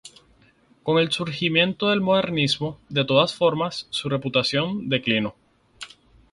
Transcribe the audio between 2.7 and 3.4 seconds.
de todas